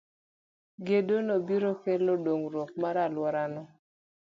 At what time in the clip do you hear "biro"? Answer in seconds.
1.47-1.71